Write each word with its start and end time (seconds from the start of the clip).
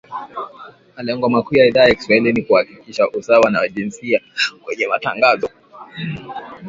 Malengo 0.97 1.29
makuu 1.29 1.55
ya 1.55 1.65
Idhaa 1.65 1.83
ya 1.87 1.95
kiswahili 1.95 2.33
ni 2.33 2.41
kuhakikisha 2.41 3.09
usawa 3.09 3.39
wa 3.59 3.67
kijinsia 3.67 4.19
kwenye 4.63 4.87
matangazo 4.87 5.49